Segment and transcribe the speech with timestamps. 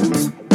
[0.00, 0.49] Thank you.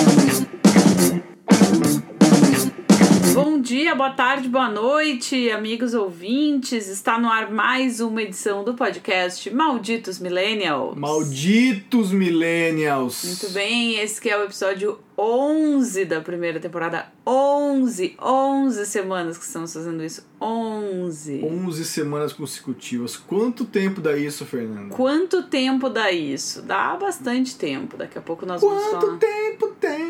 [3.46, 6.88] Bom dia, boa tarde, boa noite, amigos ouvintes.
[6.88, 10.98] Está no ar mais uma edição do podcast Malditos Millennials.
[10.98, 13.24] Malditos Millennials!
[13.24, 17.06] Muito bem, esse que é o episódio 11 da primeira temporada.
[17.24, 20.26] 11, 11 semanas que estamos fazendo isso.
[20.42, 21.44] 11.
[21.44, 23.16] 11 semanas consecutivas.
[23.16, 24.96] Quanto tempo dá isso, Fernanda?
[24.96, 26.64] Quanto tempo dá isso?
[26.64, 27.96] Dá bastante tempo.
[27.96, 29.18] Daqui a pouco nós vamos Quanto falar.
[29.20, 30.08] tempo tem?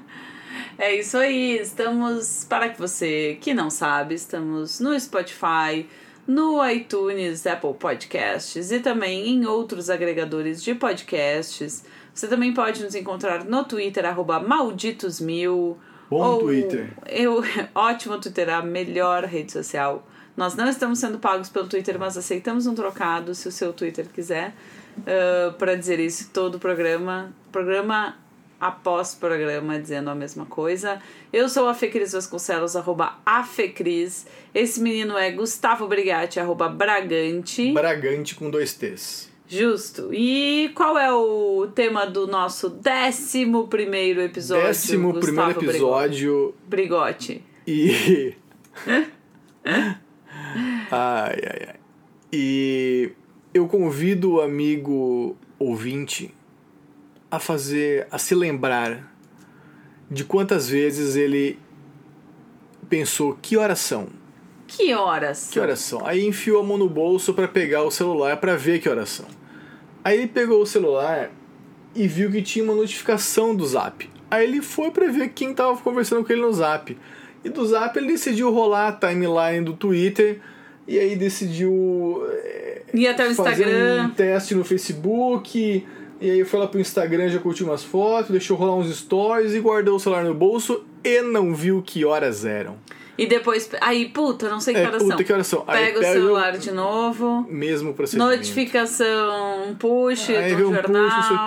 [0.82, 5.86] É isso aí, estamos, para que você que não sabe, estamos no Spotify,
[6.26, 11.84] no iTunes, Apple Podcasts e também em outros agregadores de podcasts.
[12.12, 15.78] Você também pode nos encontrar no Twitter, arroba malditosmil.
[16.10, 16.92] Bom ou- Twitter.
[17.08, 20.04] Eu, ótimo Twitter, a melhor rede social.
[20.36, 24.08] Nós não estamos sendo pagos pelo Twitter, mas aceitamos um trocado se o seu Twitter
[24.12, 24.52] quiser.
[25.58, 27.32] para dizer isso todo o programa.
[27.52, 28.16] Programa
[28.62, 31.02] após programa dizendo a mesma coisa.
[31.32, 34.24] Eu sou a Fecris Vasconcelos, arroba Afecris.
[34.54, 37.72] Esse menino é Gustavo Brigatti, arroba Bragante.
[37.72, 39.28] Bragante com dois T's.
[39.48, 40.14] Justo.
[40.14, 44.64] E qual é o tema do nosso décimo primeiro episódio?
[44.68, 47.44] Décimo primeiro Gustavo episódio Brigote.
[47.66, 48.34] e.
[49.66, 49.90] ai,
[50.90, 51.74] ai, ai.
[52.32, 53.10] E
[53.52, 56.32] eu convido o amigo ouvinte
[57.32, 58.06] a fazer.
[58.10, 59.12] a se lembrar
[60.10, 61.58] de quantas vezes ele
[62.88, 64.08] pensou que horas são.
[64.66, 65.48] Que horas?
[65.50, 66.06] Que horas são?
[66.06, 69.26] Aí enfiou a mão no bolso pra pegar o celular pra ver que horas são.
[70.04, 71.30] Aí ele pegou o celular
[71.94, 74.08] e viu que tinha uma notificação do Zap.
[74.30, 76.96] Aí ele foi pra ver quem tava conversando com ele no Zap.
[77.44, 80.40] E do Zap ele decidiu rolar a timeline do Twitter
[80.88, 84.04] e aí decidiu é, Ir até o fazer Instagram.
[84.06, 85.86] um teste no Facebook.
[86.22, 89.60] E aí foi lá pro Instagram, já curtiu umas fotos, deixou rolar uns stories e
[89.60, 92.76] guardou o celular no bolso e não viu que horas eram.
[93.18, 93.68] E depois.
[93.80, 95.24] Aí, puta, não sei que É, horas puta, são.
[95.24, 95.64] que horas são?
[95.66, 97.46] Aí Pega o pega celular de novo.
[97.50, 98.36] Mesmo procedimento.
[98.36, 101.04] Notificação, push Aí vê um jornal.
[101.04, 101.40] push, não sei o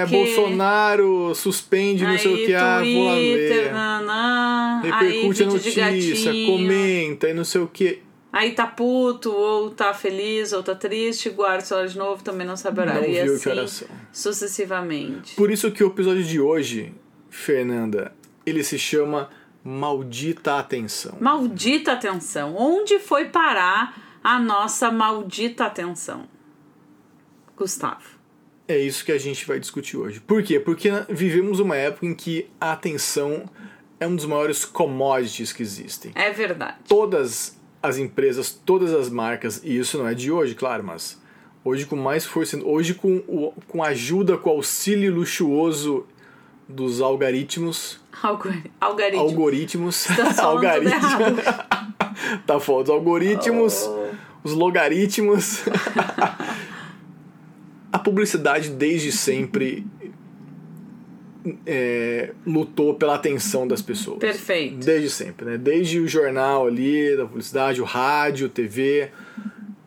[0.00, 0.16] aí quê.
[0.16, 3.72] Bolsonaro suspende não sei o Aí, que, ah, vou lá ler.
[3.72, 7.98] nanã, aí Repercute a vídeo de notícia, comenta e não sei o que.
[8.36, 12.46] Aí tá puto, ou tá feliz, ou tá triste, guarda o celular de novo, também
[12.46, 13.00] não sabe horário.
[13.00, 13.88] Não e assim, que horas são.
[14.12, 15.34] sucessivamente.
[15.36, 16.92] Por isso que o episódio de hoje,
[17.30, 18.12] Fernanda,
[18.44, 19.30] ele se chama
[19.64, 21.16] Maldita Atenção.
[21.18, 22.54] Maldita atenção.
[22.54, 26.28] Onde foi parar a nossa maldita atenção?
[27.56, 28.04] Gustavo.
[28.68, 30.20] É isso que a gente vai discutir hoje.
[30.20, 30.60] Por quê?
[30.60, 33.48] Porque vivemos uma época em que a atenção
[33.98, 36.12] é um dos maiores commodities que existem.
[36.14, 36.76] É verdade.
[36.86, 41.20] todas as empresas, todas as marcas, e isso não é de hoje, claro, mas
[41.64, 46.06] hoje com mais força, hoje com, o, com a ajuda, com o auxílio luxuoso
[46.68, 49.20] dos algoritmos, Algori- Algoritmo.
[49.20, 50.30] algoritmos, Tá
[50.82, 51.36] errado.
[52.46, 54.06] tá foda, os algoritmos, Oh.
[54.44, 55.62] os logaritmos.
[57.92, 59.86] a publicidade desde sempre
[61.66, 64.18] é, lutou pela atenção das pessoas.
[64.18, 64.84] Perfeito.
[64.84, 65.58] Desde sempre, né?
[65.58, 69.10] Desde o jornal ali, da publicidade, o rádio, TV.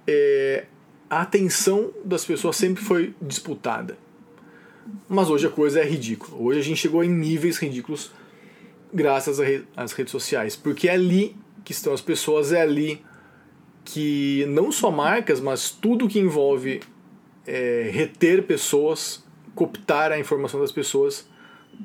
[0.08, 0.66] é,
[1.10, 3.98] a atenção das pessoas sempre foi disputada.
[5.08, 6.40] Mas hoje a coisa é ridícula.
[6.40, 8.12] Hoje a gente chegou em níveis ridículos
[8.94, 9.40] graças
[9.76, 10.56] às redes sociais.
[10.56, 13.02] Porque é ali que estão as pessoas, é ali
[13.84, 16.80] que não só marcas, mas tudo que envolve
[17.46, 19.24] é, reter pessoas,
[19.56, 21.28] cooptar a informação das pessoas,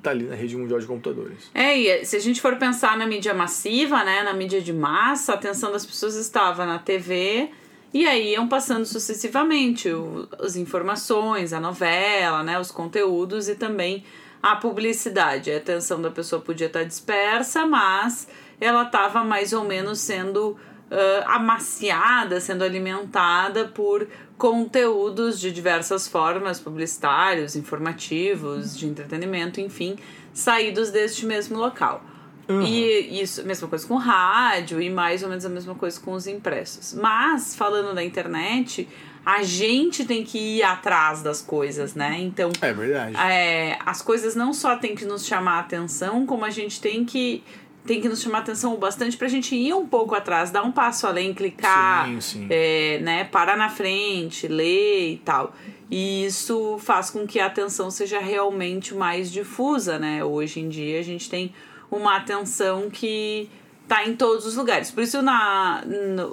[0.03, 1.51] tá ali na rede mundial de computadores.
[1.55, 5.33] É, e se a gente for pensar na mídia massiva, né, na mídia de massa,
[5.33, 7.51] a atenção das pessoas estava na TV
[7.93, 14.05] e aí iam passando sucessivamente o, as informações, a novela, né, os conteúdos e também
[14.43, 15.51] a publicidade.
[15.51, 18.29] A atenção da pessoa podia estar dispersa, mas
[18.61, 20.57] ela estava mais ou menos sendo
[20.91, 24.07] ah, amaciada, sendo alimentada por
[24.37, 29.97] conteúdos de diversas formas, publicitários, informativos, de entretenimento, enfim,
[30.33, 32.03] saídos deste mesmo local.
[32.47, 36.27] E isso, mesma coisa com rádio e mais ou menos a mesma coisa com os
[36.27, 36.93] impressos.
[36.93, 38.87] Mas, falando da internet,
[39.25, 42.19] a gente tem que ir atrás das coisas, né?
[42.21, 43.17] Então, É verdade.
[43.17, 47.03] é, as coisas não só tem que nos chamar a atenção, como a gente tem
[47.07, 47.43] que
[47.87, 50.73] tem que nos chamar atenção o bastante pra gente ir um pouco atrás, dar um
[50.73, 52.47] passo além, clicar, Sim, sim.
[52.51, 55.55] é, né, parar na frente, ler e tal.
[55.91, 60.25] E isso faz com que a atenção seja realmente mais difusa, né?
[60.25, 61.53] Hoje em dia a gente tem
[61.91, 63.49] uma atenção que
[63.87, 64.91] tá em todos os lugares.
[64.91, 65.85] Por isso, na,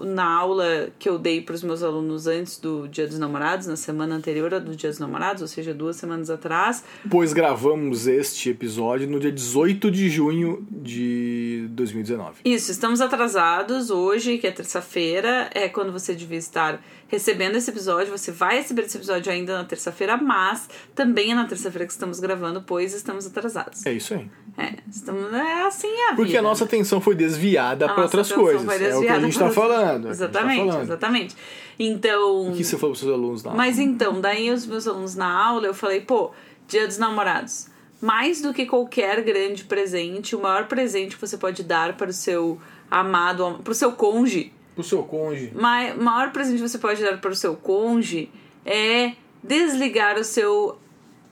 [0.06, 3.75] na aula que eu dei para os meus alunos antes do Dia dos Namorados, na
[3.75, 8.50] semana anterior ao do Dia dos Namorados, ou seja, duas semanas atrás, Pois gravamos este
[8.50, 12.42] episódio no dia 18 de junho de 2019.
[12.45, 18.18] Isso, estamos atrasados hoje, que é terça-feira, é quando você devia estar recebendo esse episódio.
[18.18, 22.19] Você vai receber esse episódio ainda na terça-feira, mas também é na terça-feira que estamos
[22.19, 23.86] gravando, pois estamos atrasados.
[23.86, 24.30] É isso aí.
[24.57, 26.39] É, estamos, é assim a Porque vida.
[26.39, 27.41] a nossa atenção foi desviada
[27.86, 28.66] A para nossa outras atenção coisas.
[28.66, 29.78] foi É o que a desviada gente está para- falando.
[29.80, 30.84] é o gente tá Exatamente, falando.
[30.84, 31.36] exatamente.
[31.80, 32.48] Então.
[32.52, 33.54] O que você falou para os seus alunos lá?
[33.54, 36.32] Mas então, daí os meus alunos na aula, eu falei, pô,
[36.68, 37.68] dia dos namorados.
[38.02, 42.14] Mais do que qualquer grande presente, o maior presente que você pode dar para o
[42.14, 42.60] seu
[42.90, 45.52] amado, para o seu cônjuge, Pro seu cônjuge.
[45.54, 48.32] mai- maior presente que você pode dar para o seu cônjuge
[48.66, 49.14] é
[49.44, 50.78] desligar o seu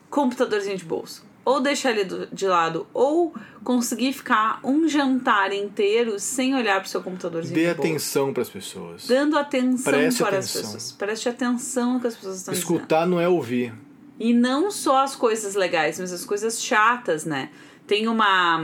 [0.10, 1.26] computadorzinho de bolso.
[1.46, 3.34] Ou deixar ele de lado, ou
[3.64, 8.50] conseguir ficar um jantar inteiro sem olhar para o seu computadorzinho Dê atenção para as
[8.50, 9.08] pessoas.
[9.08, 10.62] Dando atenção Preste para as atenção.
[10.62, 10.92] pessoas.
[10.92, 12.76] Preste atenção no que as pessoas estão dizendo.
[12.76, 13.74] Escutar não é ouvir.
[14.20, 17.50] E não só as coisas legais, mas as coisas chatas, né?
[17.88, 18.62] Tem uma,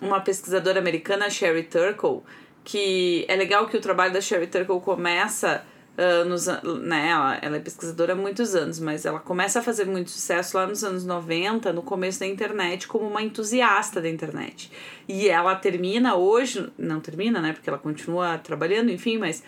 [0.00, 2.22] uma pesquisadora americana, Sherry Turkle,
[2.64, 5.64] que é legal que o trabalho da Sherry Turkle começa
[5.96, 9.62] ah, nos, an- né, ela, ela é pesquisadora há muitos anos, mas ela começa a
[9.62, 14.08] fazer muito sucesso lá nos anos 90, no começo da internet, como uma entusiasta da
[14.08, 14.70] internet.
[15.08, 19.42] E ela termina hoje, não termina, né, porque ela continua trabalhando, enfim, mas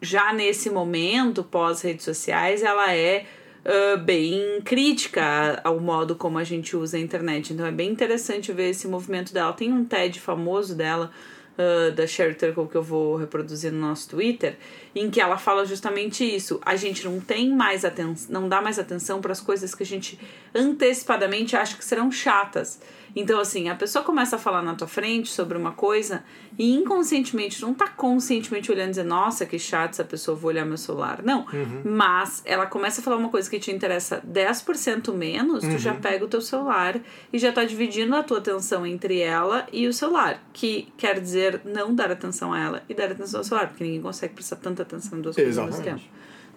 [0.00, 3.26] já nesse momento, pós redes sociais, ela é
[3.64, 7.52] ah, bem crítica ao modo como a gente usa a internet.
[7.52, 9.52] Então é bem interessante ver esse movimento dela.
[9.52, 11.10] Tem um TED famoso dela,
[11.58, 14.56] ah, da Sherry Turkle, que eu vou reproduzir no nosso Twitter,
[14.94, 16.60] em que ela fala justamente isso.
[16.64, 19.86] A gente não tem mais atenção, não dá mais atenção para as coisas que a
[19.86, 20.16] gente
[20.54, 22.80] antecipadamente acha que serão chatas.
[23.14, 26.22] Então, assim, a pessoa começa a falar na tua frente sobre uma coisa
[26.58, 30.64] e inconscientemente, não tá conscientemente olhando e dizendo, nossa, que chato essa pessoa, vou olhar
[30.64, 31.22] meu celular.
[31.22, 31.46] Não.
[31.84, 36.24] Mas ela começa a falar uma coisa que te interessa 10% menos, tu já pega
[36.24, 37.00] o teu celular
[37.32, 40.42] e já tá dividindo a tua atenção entre ela e o celular.
[40.52, 44.02] Que quer dizer não dar atenção a ela e dar atenção ao celular, porque ninguém
[44.02, 46.02] consegue prestar tanta atenção em duas coisas ao mesmo tempo.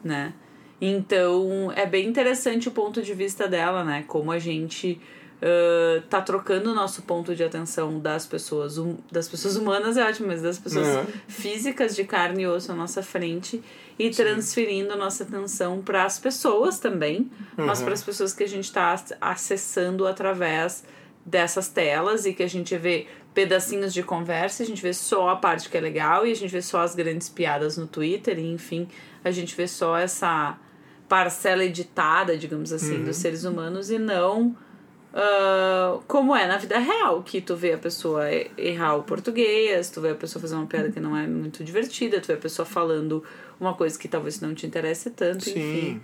[0.03, 0.33] Né?
[0.81, 4.03] Então, é bem interessante o ponto de vista dela, né?
[4.07, 4.99] Como a gente
[5.41, 10.07] ah, tá trocando o nosso ponto de atenção das pessoas, hum- das pessoas humanas, é
[10.07, 11.05] ótimo, mas das pessoas Uhum.
[11.27, 13.61] físicas de carne e osso à nossa frente
[13.97, 17.85] e transferindo a nossa atenção para as pessoas também, mas Uhum.
[17.85, 20.83] para as pessoas que a gente está acessando através
[21.25, 25.35] dessas telas e que a gente vê pedacinhos de conversa, a gente vê só a
[25.35, 28.51] parte que é legal e a gente vê só as grandes piadas no Twitter e
[28.51, 28.87] enfim,
[29.23, 30.57] a gente vê só essa
[31.07, 34.55] parcela editada, digamos assim, dos seres humanos e não
[35.13, 38.23] ah, como é na vida real, que tu vê a pessoa
[38.57, 42.19] errar o português, tu vê a pessoa fazer uma piada que não é muito divertida,
[42.21, 43.23] tu vê a pessoa falando
[43.59, 45.51] uma coisa que talvez não te interesse tanto, Sim.
[45.51, 46.01] enfim.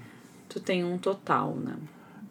[0.50, 1.76] Tu tem um total, né?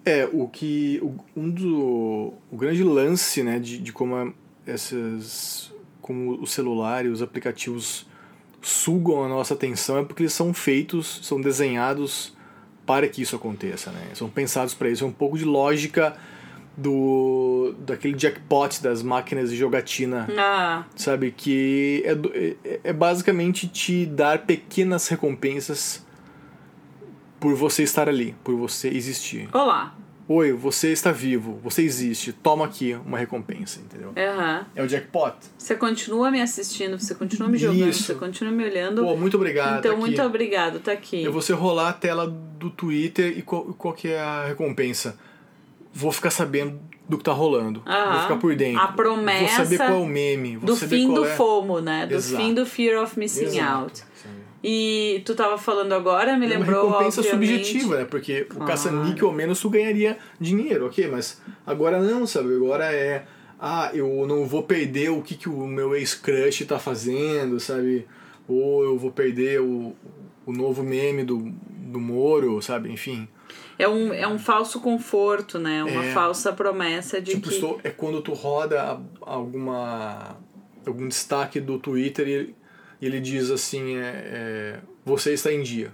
[0.04, 1.00] É, o que.
[1.02, 2.32] o- um do.
[2.50, 4.32] O grande lance, né, de, de como a-
[4.66, 5.72] essas.
[6.00, 8.06] como o celular e os aplicativos
[8.62, 12.34] sugam a nossa atenção é porque eles são feitos, são desenhados
[12.86, 14.10] para que isso aconteça, né?
[14.14, 15.02] São pensados para isso.
[15.04, 16.16] É um pouco de lógica
[16.76, 21.30] do daquele jackpot das máquinas de jogatina Ah, sabe?
[21.30, 22.12] Que é,
[22.68, 26.04] é, é basicamente te dar pequenas recompensas
[27.40, 29.48] por você estar ali, por você existir.
[29.52, 29.94] olá.
[30.28, 34.12] Oi, você está vivo, você existe, toma aqui uma recompensa, entendeu?
[34.16, 34.66] Aham.
[34.74, 35.36] É o jackpot.
[35.56, 38.02] Você continua me assistindo, você continua me jogando, Isso.
[38.02, 39.04] você continua me olhando.
[39.04, 39.78] Pô, muito obrigado.
[39.78, 40.00] então, tá aqui.
[40.00, 41.24] muito obrigado, tá aqui.
[41.24, 45.16] É você rolar a tela do Twitter e qual, qual que é a recompensa?
[45.98, 47.82] Vou ficar sabendo do que tá rolando.
[47.86, 48.12] Aham.
[48.12, 48.82] Vou ficar por dentro.
[48.82, 50.56] A promessa Vou saber qual é o meme.
[50.58, 51.34] Do fim do é...
[51.34, 52.06] FOMO, né?
[52.06, 52.42] Do Exato.
[52.42, 54.04] fim do Fear of Missing Exato, Out.
[54.62, 56.88] E tu tava falando agora, me É uma lembrou.
[56.88, 58.04] recompensa obviamente, subjetiva, né?
[58.04, 58.66] Porque o Claro.
[58.66, 61.08] caça-níquel ao menos tu ganharia dinheiro, ok?
[61.08, 62.54] Mas agora não, sabe?
[62.54, 63.24] Agora é.
[63.58, 68.06] Ah, eu não vou perder o que, que o meu ex-crush tá fazendo, sabe?
[68.46, 69.94] Ou eu vou perder o,
[70.44, 72.92] o novo meme do, do Moro, sabe?
[72.92, 73.26] Enfim.
[73.78, 75.84] É um, é um falso conforto, né?
[75.84, 76.12] Uma É.
[76.12, 77.54] falsa promessa de tipo, que.
[77.54, 80.36] estou- é quando tu roda alguma.
[80.86, 82.56] algum destaque do Twitter e ele,
[83.02, 85.92] ele diz assim: é, é, você está em dia.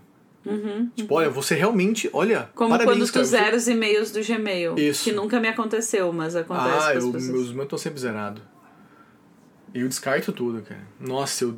[0.96, 2.10] Tipo, olha, você realmente.
[2.12, 4.74] Olha, Uhum, Como parabéns, quando tu cara, você- zera os e-mails do Gmail.
[4.76, 5.04] Isso.
[5.04, 7.26] Que nunca me aconteceu, mas acontece Ah, eu, pessoas.
[7.28, 8.42] meus meus estão sempre zerados.
[9.74, 10.82] Eu descarto tudo, cara.
[11.00, 11.56] Nossa, eu,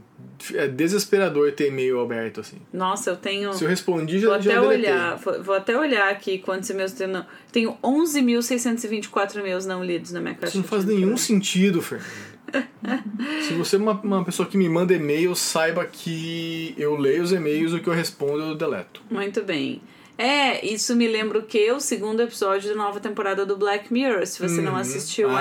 [0.55, 2.59] é desesperador ter e-mail aberto assim.
[2.73, 3.53] Nossa, eu tenho.
[3.53, 4.93] Se eu respondi, Vou já, já até deletei.
[4.93, 7.13] olhar, vou vou até olhar aqui quantos e-mails eu tenho.
[7.13, 7.27] Não.
[7.51, 10.49] Tenho 11.624 e-mails não lidos na minha caixa.
[10.51, 12.01] Isso não faz nenhum sentido, Fer.
[13.49, 17.33] Se você é uma, uma pessoa que me manda e-mail, saiba que eu leio os
[17.33, 19.03] e-mails, o que eu respondo eu deleto.
[19.11, 19.83] Muito bem.
[20.17, 21.71] É, isso me lembra o que?
[21.73, 24.25] O segundo episódio da nova temporada do Black Mirror.
[24.27, 24.79] Se você não Uhum.
[24.79, 25.41] assistiu Ah.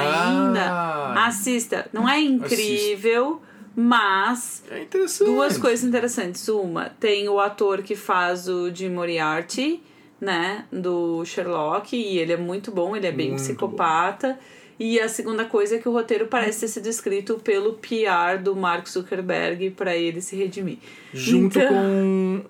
[1.09, 1.87] ainda, assista.
[1.93, 3.39] Não é incrível,
[3.75, 5.27] mas É interessante.
[5.27, 6.47] duas coisas interessantes.
[6.47, 9.81] Uma, tem o ator que faz o Jim Moriarty,
[10.19, 14.39] né, do Sherlock, e ele é muito bom, ele é bem Muito psicopata.
[14.79, 18.55] E a segunda coisa é que o roteiro parece ter sido escrito pelo PR do
[18.55, 20.79] Mark Zuckerberg para ele se redimir.
[21.13, 22.41] Junto Então- com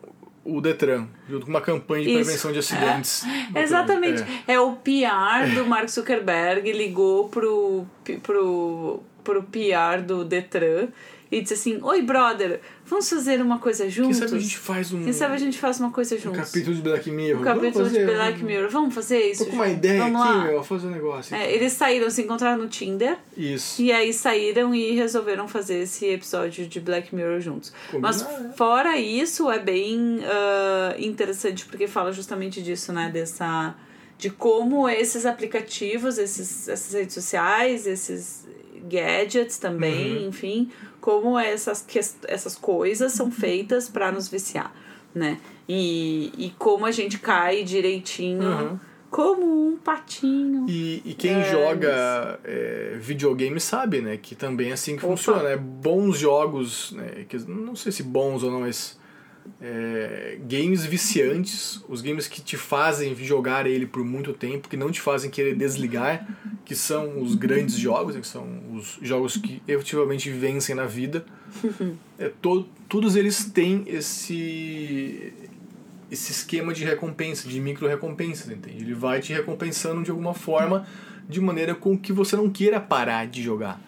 [0.45, 2.23] o Detran, junto com uma campanha de Isso.
[2.23, 3.23] prevenção de acidentes.
[3.55, 4.23] Exatamente.
[4.47, 4.53] É.
[4.53, 4.59] É.
[4.59, 7.85] o PR do Mark Zuckerberg ligou pro,
[8.21, 10.89] pro, pro PR do Detran
[11.31, 14.17] e disse assim: Oi, brother, vamos fazer uma coisa Quem juntos?
[14.17, 16.39] sabe a gente faz um, Quem sabe a gente faz uma coisa um juntos?
[16.39, 17.41] capítulo de Black Mirror.
[17.41, 18.69] Um capítulo de Black um- Mirror.
[18.69, 19.45] Vamos fazer isso?
[19.45, 20.43] Tô com uma ideia Vamos aqui, lá.
[20.45, 21.35] meu, fazer um negócio.
[21.35, 23.81] É, eles saíram, se encontraram no Tinder Isso.
[23.81, 27.73] e aí saíram e resolveram fazer esse episódio de Black Mirror juntos.
[27.99, 28.53] Mas Combinado, né?
[28.57, 33.09] fora isso, é bem ah, interessante porque fala justamente disso, né?
[33.11, 33.75] Dessa.
[34.15, 38.42] De como esses aplicativos, esses, essas redes sociais, esses
[38.83, 40.27] gadgets também, Uhum.
[40.29, 40.69] enfim,
[41.01, 41.85] como essas,
[42.27, 44.73] essas coisas são feitas para nos viciar,
[45.13, 45.39] né?
[45.67, 48.79] E, e como a gente cai direitinho, Uhum.
[49.09, 50.65] como um patinho.
[50.67, 54.17] E, e quem É, joga é, videogame sabe, né?
[54.17, 55.15] Que também é assim que Opa.
[55.15, 55.43] funciona.
[55.43, 55.57] Né?
[55.57, 57.25] Bons jogos, né?
[57.29, 58.97] Que, não sei se bons ou não, mas
[59.61, 64.91] é, games viciantes, os games que te fazem jogar ele por muito tempo, que não
[64.91, 66.27] te fazem querer desligar,
[66.65, 71.25] que são os grandes jogos, que são os jogos que efetivamente vencem na vida.
[72.19, 75.33] É, to, todos eles têm esse
[76.11, 78.83] esse esquema de recompensa, de micro recompensas, entende?
[78.83, 80.85] Ele vai te recompensando de alguma forma,
[81.27, 83.81] de maneira com que você não queira parar de jogar.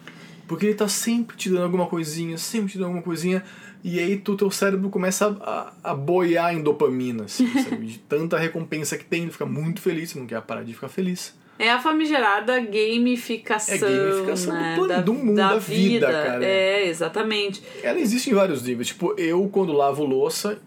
[0.48, 3.44] Porque ele tá sempre te dando alguma coisinha, sempre te dando alguma coisinha,
[3.88, 7.86] e aí tu, teu cérebro começa a, a, a boiar em dopamina, assim, sabe?
[7.86, 11.34] De tanta recompensa que tem, ele fica muito feliz, não quer parar de ficar feliz.
[11.58, 14.74] É a famigerada gamificação, É gamificação né?
[14.76, 16.44] do plano- do mundo, da vida, cara.
[16.44, 17.62] É, exatamente.
[17.82, 18.88] Ela existe em vários níveis.
[18.88, 20.58] Tipo, eu quando lavo louça,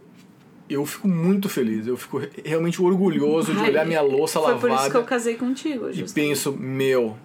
[0.69, 1.85] eu fico muito feliz.
[1.85, 4.67] Eu fico re- realmente orgulhoso de Ai, olhar minha louça Foi lavada.
[4.67, 6.15] por isso que eu casei contigo, e justo.
[6.15, 7.15] penso, meu,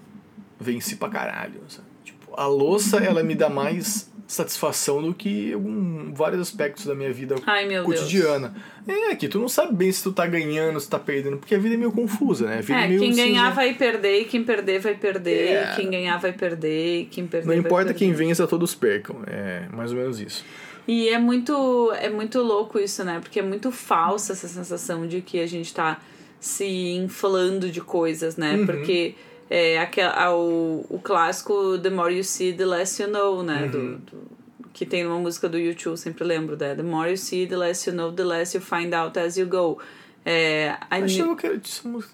[0.61, 1.61] venci pra caralho.
[1.69, 1.87] sabe?
[2.05, 7.13] Tipo, a louça, ela me dá mais satisfação do que algum, vários aspectos da minha
[7.13, 8.01] vida Ai, meu Deus.
[8.01, 8.55] cotidiana.
[8.89, 11.59] É, que tu não sabe bem se tu tá ganhando, se tá perdendo, porque a
[11.59, 12.59] vida é meio confusa, né?
[12.59, 13.55] A vida é, É, meio quem ganhar cinza.
[13.55, 15.73] vai perder, e quem perder vai perder, É.
[15.77, 17.99] quem ganhar vai perder, e quem perder Não importa perder.
[17.99, 19.17] quem vença, todos percam.
[19.27, 20.45] É mais ou menos isso.
[20.89, 23.19] E é muito, é muito louco isso, né?
[23.21, 26.01] Porque é muito falsa essa sensação de que a gente tá
[26.41, 26.67] se
[26.97, 28.55] inflando de coisas, né?
[28.57, 28.67] Uhum.
[28.67, 29.15] Porque
[29.51, 33.63] é aquela, a- o, clássico The More You See, The Less You Know, né?
[33.65, 33.71] Uhum.
[33.71, 34.35] Do, do-
[34.73, 36.75] que tem uma música do YouTube, sempre lembro, né?
[36.75, 39.47] The More You See, The Less You Know, The Less You Find Out As You
[39.47, 39.79] Go.
[40.25, 41.61] É, I Achava que era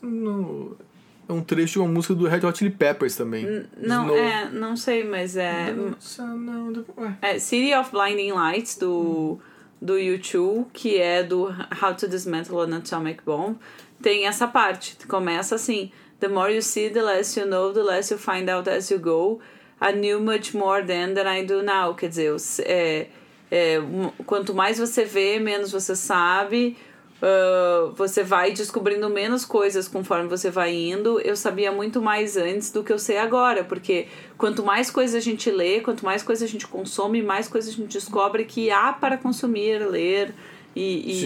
[0.02, 0.76] no-
[1.28, 3.46] é um trecho de uma música do Red Hot Chili Peppers também.
[3.78, 4.16] não, Snow.
[4.18, 5.72] é, não sei, mas é...
[6.98, 7.16] Ué.
[7.22, 9.38] É City of Blinding Lights do,
[9.80, 11.44] do U2, que é do
[11.82, 13.56] How to Dismantle an Atomic Bomb,
[14.02, 14.96] tem essa parte.
[15.06, 18.68] Começa assim: The more you see, the less you know, the less you find out
[18.68, 19.40] as you go.
[19.80, 21.94] I knew much more then than I do now.
[21.94, 22.36] Quer dizer,
[22.66, 23.06] é,
[23.50, 23.78] é,
[24.26, 26.76] quanto mais você vê, menos você sabe.
[27.22, 31.20] Uh, você vai descobrindo menos coisas conforme você vai indo.
[31.20, 34.06] Eu sabia muito mais antes do que eu sei agora, porque
[34.38, 37.76] quanto mais coisas a gente lê, quanto mais coisas a gente consome, mais coisas a
[37.76, 40.34] gente descobre que há para consumir, ler
[40.74, 41.24] e, e,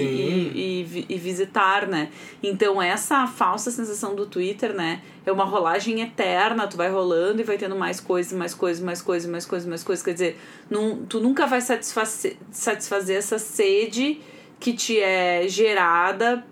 [0.55, 2.11] e, e, vi- visitar, né?
[2.43, 5.03] Então essa falsa sensação do Twitter, né?
[5.27, 9.01] É uma rolagem eterna, tu vai rolando e vai tendo mais coisas, mais coisas, mais
[9.03, 10.05] coisas, mais coisas, mais coisas.
[10.05, 14.21] Quer dizer, não, tu nunca vai satisfazer, satisfazer essa sede
[14.61, 16.43] que te é gerada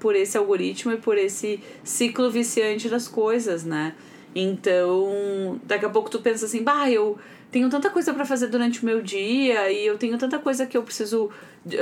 [0.00, 3.94] por esse algoritmo e por esse ciclo viciante das coisas, né?
[4.34, 7.18] Então, daqui a pouco tu pensa assim, bah, eu
[7.50, 10.76] tenho tanta coisa para fazer durante o meu dia e eu tenho tanta coisa que
[10.76, 11.30] eu preciso
[11.64, 11.78] de-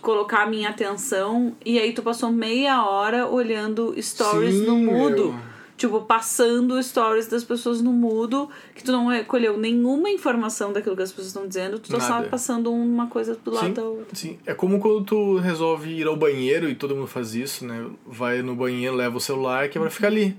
[0.00, 5.32] colocar a minha atenção e aí tu passou meia hora olhando stories Sim, no mudo.
[5.32, 5.54] meu.
[5.76, 11.02] Tipo, passando stories das pessoas no mudo, que tu não recolheu nenhuma informação daquilo que
[11.02, 14.14] as pessoas estão dizendo, tu tá só passando uma coisa do lado Sim, da outra.
[14.14, 14.38] sim.
[14.46, 17.86] É como quando tu resolve ir ao banheiro, e todo mundo faz isso, né?
[18.06, 20.38] Vai no banheiro, leva o celular, que é pra ficar ali.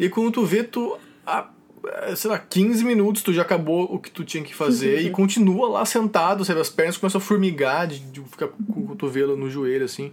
[0.00, 0.98] E quando tu vê, tu.
[2.16, 5.68] Sei lá, 15 minutos tu já acabou o que tu tinha que fazer e continua
[5.68, 6.60] lá sentado, sabe?
[6.60, 10.12] As pernas começam a formigar de, de ficar com o cotovelo no joelho, assim.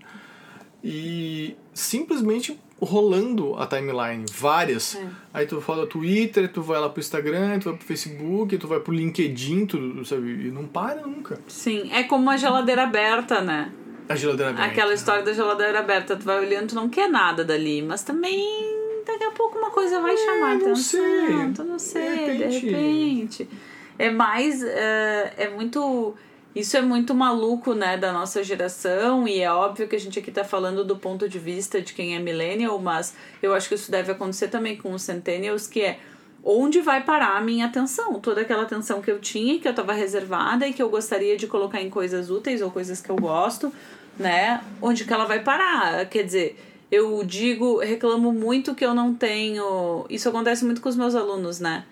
[0.83, 4.95] e simplesmente rolando a timeline, várias.
[4.95, 5.07] É.
[5.33, 8.79] Aí tu fala Twitter, tu vai lá pro Instagram, tu vai pro Facebook, tu vai
[8.79, 10.47] pro LinkedIn, tu, sabe?
[10.47, 11.39] E não para nunca.
[11.47, 13.71] Sim, é como uma geladeira aberta, né?
[14.07, 14.69] A geladeira aberta.
[14.69, 18.72] Aquela história da geladeira aberta, tu vai olhando, tu não quer nada dali, mas também
[19.05, 20.75] daqui a pouco uma coisa vai é, chamar não atenção.
[20.75, 21.53] Sei.
[21.55, 22.59] Tu não sei, de repente.
[22.59, 23.49] De repente.
[23.97, 24.63] É mais.
[24.63, 26.15] É, é muito
[26.55, 30.31] isso é muito maluco, né, da nossa geração, e é óbvio que a gente aqui
[30.31, 33.89] tá falando do ponto de vista de quem é millennial, mas eu acho que isso
[33.89, 35.99] deve acontecer também com os centennials, que é
[36.43, 38.19] onde vai parar a minha atenção?
[38.19, 41.47] Toda aquela atenção que eu tinha, que eu tava reservada e que eu gostaria de
[41.47, 43.73] colocar em coisas úteis ou coisas que eu gosto,
[44.19, 44.61] né?
[44.79, 46.05] Onde que ela vai parar?
[46.07, 50.05] Quer dizer, eu digo, reclamo muito que eu não tenho.
[50.09, 51.85] Isso acontece muito com os meus alunos, né?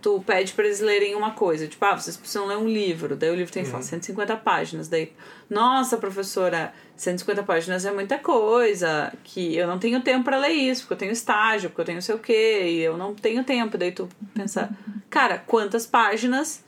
[0.00, 3.30] tu pede para eles lerem uma coisa, tipo, ah, vocês precisam ler um livro, daí
[3.30, 3.68] o livro tem, uhum.
[3.68, 5.12] sei lá, 150 páginas, daí,
[5.48, 10.82] nossa, professora, 150 páginas é muita coisa, que eu não tenho tempo para ler isso,
[10.82, 13.78] porque eu tenho estágio, porque eu tenho sei o quê, e eu não tenho tempo,
[13.78, 14.76] daí tu pensa,
[15.08, 16.64] cara, quantas páginas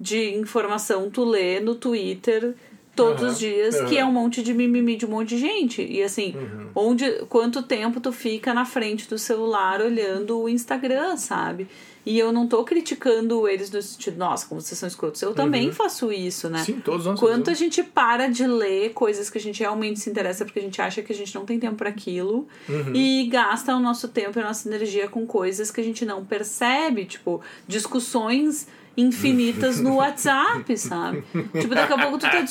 [0.00, 2.54] de informação tu lê no Twitter
[3.00, 3.28] todos uhum.
[3.28, 3.86] os dias, uhum.
[3.86, 5.82] que é um monte de mimimi de um monte de gente.
[5.82, 6.68] E assim, uhum.
[6.74, 11.66] onde quanto tempo tu fica na frente do celular olhando o Instagram, sabe?
[12.04, 15.20] E eu não tô criticando eles no sentido, nossa, como vocês são escrotos.
[15.20, 15.72] Eu também uhum.
[15.72, 16.64] faço isso, né?
[16.64, 20.08] Sim, todos nós Quanto a gente para de ler coisas que a gente realmente se
[20.08, 22.94] interessa porque a gente acha que a gente não tem tempo para aquilo uhum.
[22.94, 26.24] e gasta o nosso tempo e a nossa energia com coisas que a gente não
[26.24, 28.66] percebe, tipo, discussões
[28.96, 31.24] infinitas no WhatsApp, sabe?
[31.60, 32.44] tipo, daqui a pouco tu tá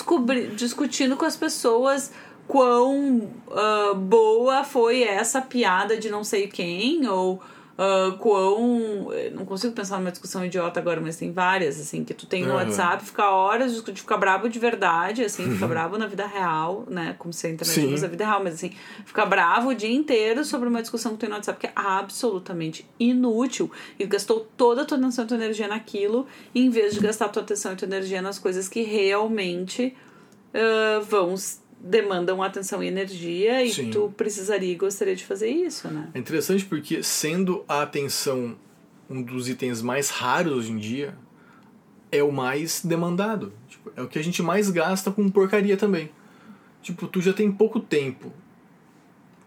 [0.56, 2.12] discutindo com as pessoas
[2.48, 7.42] quão uh, boa foi essa piada de não sei quem, ou
[7.80, 9.08] uh, quão.
[9.34, 12.50] Não consigo pensar numa discussão idiota agora, mas tem várias, assim, que tu tem no
[12.50, 12.56] uhum.
[12.56, 15.54] WhatsApp, fica horas, discute, fica bravo de verdade, assim, uhum.
[15.54, 17.16] fica bravo na vida real, né?
[17.18, 18.72] Como se a internet fosse a vida real, mas assim,
[19.06, 22.86] fica bravo o dia inteiro sobre uma discussão que tem no WhatsApp que é absolutamente
[23.00, 27.30] inútil e gastou toda a tua atenção e tua energia naquilo, em vez de gastar
[27.30, 29.96] tua atenção e tua energia nas coisas que realmente
[30.54, 31.36] uh, vão
[31.82, 33.90] demandam atenção e energia e Sim.
[33.90, 36.10] tu precisaria e gostaria de fazer isso, né?
[36.14, 38.58] É interessante porque sendo a atenção
[39.10, 41.18] um dos itens mais raros hoje em dia,
[42.12, 43.54] é o mais demandado.
[43.68, 46.12] Tipo, é o que a gente mais gasta com porcaria também.
[46.82, 48.32] Tipo, tu já tem pouco tempo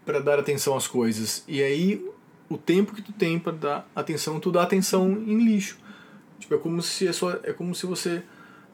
[0.05, 2.05] para dar atenção às coisas e aí
[2.49, 5.77] o tempo que tu tem para dar atenção, tu dá atenção em lixo.
[6.39, 8.21] Tipo, é como se a sua, é como se você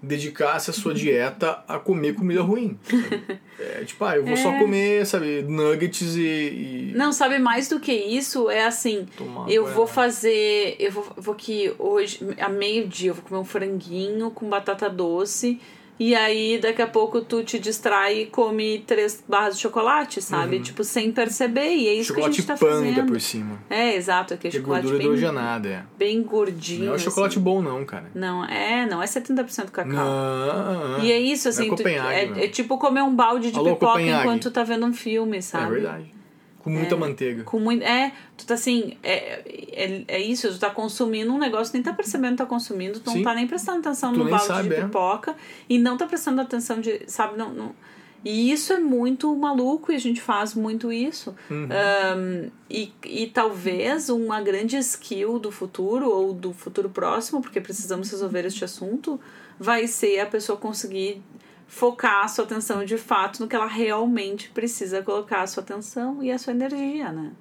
[0.02, 2.78] dedicasse a sua dieta a comer comida ruim.
[3.62, 4.38] É, tipo, ah, eu vou é.
[4.38, 9.52] só comer, sabe, nuggets e, e, Não, sabe, mais do que isso, é assim, Tomar
[9.52, 14.32] eu vou fazer, eu vou, vou que hoje, a meio-dia, eu vou comer um franguinho
[14.32, 15.60] com batata doce
[16.00, 20.56] e aí, daqui a pouco, tu te distrai e come três barras de chocolate, sabe?
[20.56, 20.64] Uhum.
[20.64, 21.76] Tipo, sem perceber.
[21.76, 22.88] E é isso chocolate que a gente tá fazendo.
[22.88, 23.60] Chocolate por cima.
[23.70, 24.34] É, exato.
[24.34, 25.84] Aqui é chocolate gordura bem, hidrogenada, é.
[25.98, 26.86] Bem gordinho.
[26.86, 27.44] Não é chocolate assim.
[27.44, 28.10] bom, não, cara.
[28.16, 29.92] Não, é, não é 70% cacau.
[29.92, 31.70] Não, e é isso, assim.
[31.70, 34.22] É, tu, é, é, tipo comer um balde de Alô, pipoca Copenhague.
[34.22, 35.66] enquanto tu tá vendo um filme, sabe?
[35.66, 36.19] É verdade.
[36.60, 37.44] Com muita é, manteiga.
[37.44, 39.42] Com muito, é, tu tá assim, é,
[39.72, 43.12] é, é isso, tu tá consumindo um negócio, nem tá percebendo que tá consumindo, tu
[43.12, 43.18] Sim.
[43.18, 44.82] não tá nem prestando atenção tu no balde sabe, de é.
[44.82, 45.36] pipoca
[45.70, 47.76] e não tá prestando atenção de, sabe, não, não
[48.24, 51.34] e isso é muito maluco e a gente faz muito isso.
[51.50, 51.68] Uhum.
[51.68, 58.12] Um, e, e talvez uma grande skill do futuro ou do futuro próximo, porque precisamos
[58.12, 59.20] resolver este assunto,
[59.58, 61.22] vai ser a pessoa conseguir
[61.70, 66.22] focar a sua atenção de fato no que ela realmente precisa colocar a sua atenção
[66.24, 67.32] e a sua energia, né?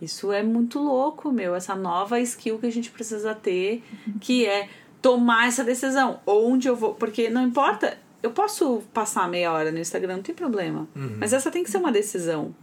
[0.00, 3.82] Isso é muito louco, meu, essa nova skill que a gente precisa ter,
[4.20, 4.68] que é
[5.00, 6.20] tomar essa decisão.
[6.24, 6.94] Onde eu vou.
[6.94, 10.88] Porque não importa, eu posso passar meia hora no Instagram, não tem problema.
[10.94, 11.16] Uhum.
[11.18, 12.54] Mas essa tem que ser uma decisão.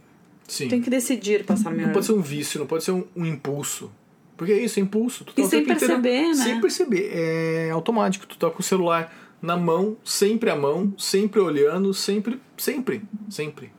[0.48, 0.68] Sim.
[0.68, 1.88] Tem que decidir passar meia não hora.
[1.88, 3.90] Não pode ser um vício, não pode ser um, um impulso.
[4.36, 5.24] Porque é isso, é impulso.
[5.24, 6.44] Tu e tá sem perceber, inteiro, né?
[6.44, 7.10] Sem perceber.
[7.12, 8.26] É automático.
[8.26, 13.72] Tu tá com o celular na mão, sempre à mão, sempre olhando, sempre, sempre, sempre.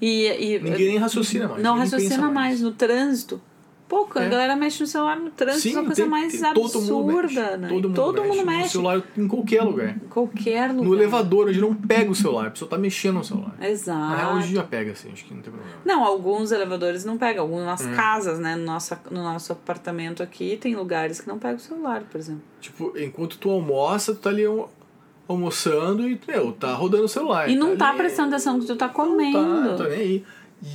[0.00, 1.62] E, e ninguém nem raciocina mais.
[1.62, 2.34] Não raciocina mais.
[2.34, 2.60] mais.
[2.60, 3.40] no trânsito.
[3.88, 4.26] Pouco, é.
[4.26, 6.72] a galera mexe no celular no trânsito, Sim, é uma coisa tem, mais tem, absurda,
[6.72, 7.68] todo mundo mexe, né?
[7.68, 8.62] Todo mundo, todo mexe, mundo mexe.
[8.62, 9.96] No celular em qualquer lugar.
[9.96, 10.84] Em qualquer lugar.
[10.84, 13.54] No elevador, onde não pega o celular, a pessoa tá mexendo no celular.
[13.60, 13.98] Exato.
[13.98, 15.78] Na real, hoje já pega, assim, acho que não tem problema.
[15.84, 17.94] Não, alguns elevadores não pegam, algumas é.
[17.94, 18.56] casas, né?
[18.56, 22.42] No nosso, no nosso apartamento aqui, tem lugares que não pegam o celular, por exemplo.
[22.60, 24.42] Tipo, enquanto tu almoça, tu tá ali
[25.28, 27.48] almoçando e, meu, tá rodando o celular.
[27.48, 29.42] E não tá, tá prestando atenção que tu tá comendo.
[29.42, 30.24] Não tá, tá nem aí.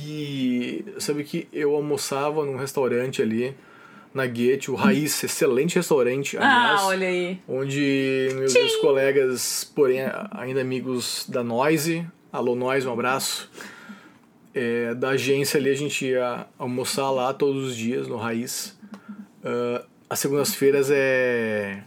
[0.04, 3.54] E sabe que eu almoçava num restaurante ali
[4.14, 6.80] na Guete, o Raiz, excelente restaurante, ah, aliás.
[6.80, 7.38] Ah, olha aí.
[7.48, 13.50] Onde meus, meus colegas, porém ainda amigos da Noise, alô Noise, um abraço.
[14.54, 18.78] É, da agência ali a gente ia almoçar lá todos os dias no Raiz.
[19.42, 21.82] Uh, as segundas-feiras é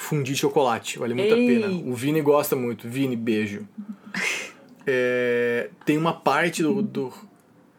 [0.00, 1.56] fundir chocolate, vale muito Ei.
[1.56, 1.90] a pena.
[1.90, 2.88] O Vini gosta muito.
[2.88, 3.66] Vini, beijo.
[4.92, 7.12] É, tem uma parte do, do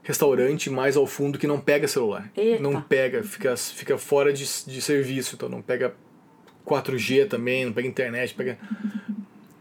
[0.03, 2.31] restaurante mais ao fundo que não pega celular.
[2.37, 2.61] Eita.
[2.61, 5.93] Não pega, fica, fica fora de, de serviço, então não pega
[6.65, 8.57] 4G também, não pega internet, pega.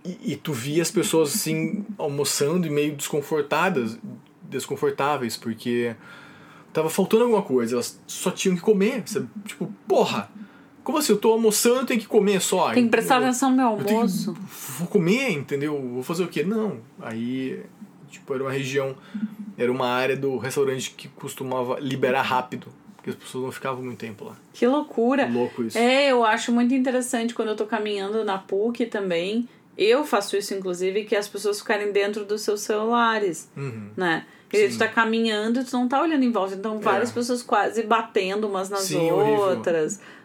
[0.04, 3.98] E, e tu via as pessoas assim almoçando e meio desconfortadas,
[4.42, 5.96] desconfortáveis, porque
[6.72, 9.02] tava faltando alguma coisa, elas só tinham que comer.
[9.06, 9.28] sabe?
[9.46, 10.30] Tipo, porra!
[10.90, 11.12] Como assim?
[11.12, 12.72] Eu tô almoçando, eu tenho que comer só.
[12.72, 14.36] Tem que prestar Eu- atenção no meu almoço.
[14.78, 15.80] vou comer, entendeu?
[15.80, 16.42] Vou fazer o quê?
[16.42, 16.78] Não.
[17.00, 17.62] Aí,
[18.10, 18.94] tipo, era uma região,
[19.56, 23.98] era uma área do restaurante que costumava liberar rápido, porque as pessoas não ficavam muito
[23.98, 24.36] tempo lá.
[24.52, 25.28] Que loucura.
[25.32, 25.78] Louco isso.
[25.78, 29.48] É, eu acho muito interessante quando eu tô caminhando na PUC também.
[29.78, 33.90] Eu faço isso, inclusive, que as pessoas ficarem dentro dos seus celulares, Uhum.
[33.96, 34.26] né?
[34.52, 36.54] E tu tá caminhando e tu não tá olhando em volta.
[36.56, 37.12] Então, várias É.
[37.14, 39.60] pessoas quase batendo umas nas Sim, horrível.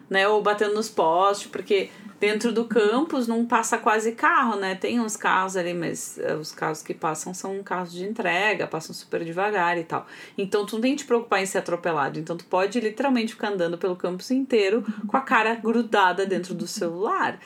[0.08, 0.26] Né?
[0.28, 4.74] Ou batendo nos postes, porque dentro do campus não passa quase carro, né?
[4.74, 8.94] Tem uns carros ali, mas eh, os carros que passam são carros de entrega, passam
[8.94, 10.06] super devagar e tal.
[10.36, 12.18] Então, tu não tem que te preocupar em ser atropelado.
[12.18, 16.66] Então, tu pode literalmente ficar andando pelo campus inteiro com a cara grudada dentro do
[16.66, 17.38] celular.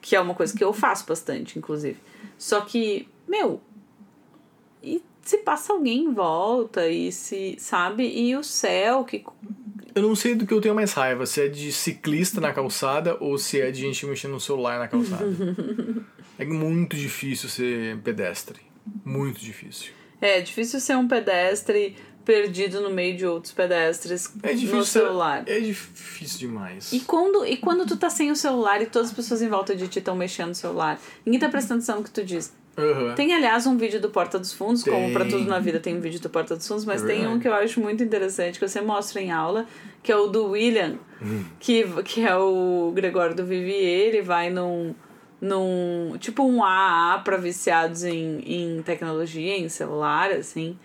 [0.00, 1.98] Que é uma coisa que eu faço bastante, inclusive.
[2.38, 3.60] Só que, meu,
[4.82, 8.06] e se passa alguém em volta e se, sabe?
[8.06, 9.24] E o céu que
[9.96, 13.16] Eu não sei do que eu tenho mais raiva, se é de ciclista na calçada
[13.18, 15.24] ou se é de gente mexendo no celular na calçada.
[16.38, 18.60] é muito difícil ser pedestre.
[19.02, 19.92] Muito difícil.
[20.20, 25.44] é difícil ser um pedestre perdido no meio de outros pedestres É difícil no celular.
[25.46, 26.92] É difícil demais.
[26.92, 29.74] E quando, e quando tu tá sem o celular e todas as pessoas em volta
[29.74, 32.52] de ti estão mexendo no celular, ninguém tá prestando atenção no que tu diz.
[32.78, 33.14] Aham.
[33.14, 35.12] Tem, aliás, um vídeo do Porta dos Fundos, como Tem.
[35.12, 37.38] pra tudo na vida tem um vídeo do Porta dos Fundos, mas É tem um
[37.40, 39.66] que eu acho muito interessante, que você mostra em aula,
[40.02, 41.44] que é o do William, Hum.
[41.58, 44.94] que, que é o Gregório do Vivier, ele vai num,
[45.40, 50.78] num tipo um AA pra viciados em, em tecnologia, em celular, assim,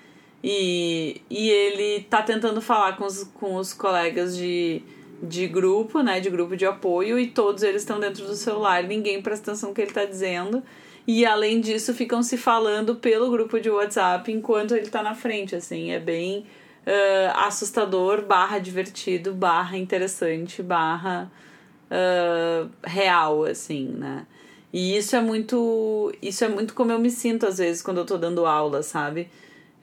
[0.44, 4.82] e, e ele tá tentando falar com os, com os colegas de,
[5.22, 9.22] de grupo, né, de grupo de apoio, e todos eles estão dentro do celular, ninguém
[9.22, 10.64] presta atenção no que ele tá dizendo,
[11.08, 15.56] e além disso, ficam se falando pelo grupo de WhatsApp enquanto ele tá na frente,
[15.56, 15.92] assim.
[15.92, 16.46] É bem
[16.86, 21.32] ah, assustador, barra divertido, barra interessante, barra
[21.90, 24.26] ah, real, assim, né?
[24.74, 26.14] E isso é muito.
[26.22, 29.30] Isso é muito como eu me sinto, às vezes, quando eu tô dando aula, sabe?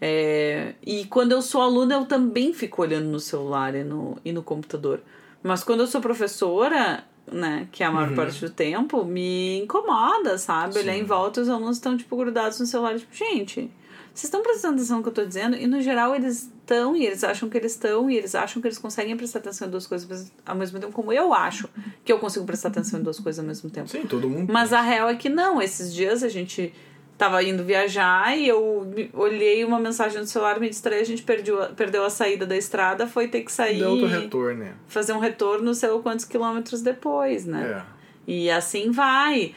[0.00, 4.32] É, e quando eu sou aluna, eu também fico olhando no celular e no, e
[4.32, 5.02] no computador.
[5.42, 10.38] Mas quando eu sou professora, né, que é a maior parte do tempo, me incomoda,
[10.38, 10.78] sabe?
[10.78, 13.70] Olhar em volta e os alunos estão, tipo, grudados no celular, tipo, gente,
[14.18, 15.56] vocês estão prestando atenção no que eu tô dizendo?
[15.56, 18.66] E no geral eles estão, e eles acham que eles estão, e eles acham que
[18.66, 21.68] eles conseguem prestar atenção em duas coisas ao mesmo tempo, como eu acho
[22.04, 23.88] que eu consigo prestar atenção em duas coisas ao mesmo tempo.
[23.88, 24.52] Sim, todo mundo.
[24.52, 25.62] Mas a real é que não.
[25.62, 26.74] Esses dias a gente
[27.18, 31.60] tava indo viajar e eu olhei uma mensagem no celular, me distraí, a gente perdeu,
[31.60, 33.80] a- perdeu a saída da estrada, foi ter que sair.
[33.80, 34.72] Deu outro retorno, né?
[34.86, 37.82] Fazer um retorno, sei lá quantos quilômetros depois, né?
[37.84, 37.97] É.
[38.30, 39.54] E assim vai.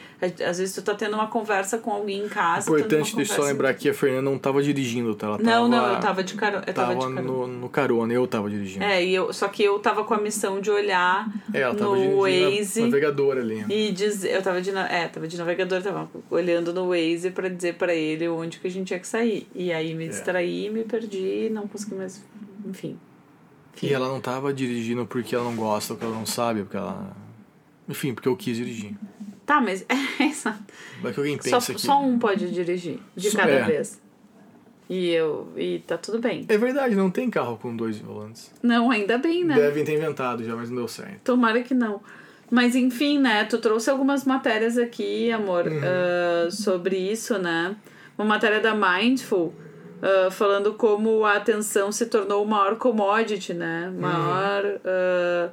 [0.48, 2.70] Às vezes tu tá tendo uma conversa com alguém em casa.
[2.70, 5.26] uma Importante deixa eu só lembrar que a Fernanda não tava dirigindo, tá?
[5.26, 6.64] Ela Não, tava, não, eu tava de carona.
[6.66, 7.20] Eu tava, tava de carona.
[7.22, 8.82] no, no carona, eu tava dirigindo.
[8.82, 11.94] É, e eu, só que eu tava com a missão de olhar É, ela tava
[11.96, 12.80] no Waze.
[12.80, 13.62] na navegador ali.
[13.68, 17.74] E dizer, eu tava de, é, tava de navegador, tava olhando no Waze pra dizer
[17.74, 19.46] pra ele onde que a gente tinha que sair.
[19.54, 19.94] E aí É.
[19.94, 22.24] me distraí, me perdi, não consegui mais,
[22.64, 22.98] enfim.
[23.82, 27.14] E ela não tava dirigindo porque ela não gosta, porque ela não sabe, porque ela.
[27.88, 28.94] Enfim, porque eu quis dirigir.
[29.44, 29.84] Tá, mas
[30.18, 30.62] é exato.
[31.00, 31.80] Vai que alguém Só, pensa que.
[31.80, 33.62] só um pode dirigir de Só- cada é.
[33.64, 34.00] vez.
[34.90, 36.44] E eu e tá tudo bem.
[36.48, 38.52] É verdade, não tem carro com dois volantes.
[38.62, 39.54] Não, ainda bem, né?
[39.54, 41.20] Devem ter inventado já, mas não deu certo.
[41.24, 42.00] Tomara que não.
[42.50, 43.44] Mas enfim, né?
[43.44, 45.80] Tu trouxe algumas matérias aqui, amor, Uhum.
[45.82, 47.74] ah, sobre isso, né?
[48.18, 49.54] Uma matéria da Mindful,
[50.02, 53.88] ah, falando como a atenção se tornou o maior commodity, né?
[53.94, 54.00] Uhum.
[54.00, 55.50] Maior, ah,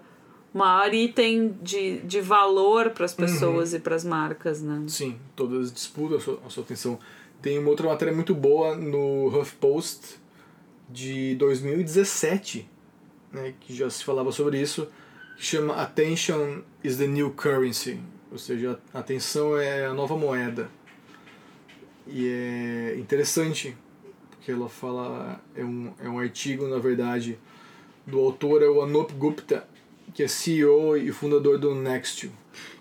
[0.54, 3.26] maior item de, de valor para as Uhum.
[3.26, 4.84] pessoas e para as marcas, né?
[4.88, 7.00] Sim, todas disputam a sua, a sua atenção.
[7.42, 10.18] Tem uma outra matéria muito boa no HuffPost
[10.90, 12.68] de 2017,
[13.32, 14.88] né, que já se falava sobre isso,
[15.38, 18.00] que chama Attention is the New Currency,
[18.32, 20.70] ou seja, a atenção é a nova moeda.
[22.08, 23.78] E é interessante,
[24.32, 27.38] porque ela fala, é um, é um artigo, na verdade,
[28.06, 29.68] do autor é o Anup Gupta,
[30.14, 32.32] que é CEO e fundador do Nextio,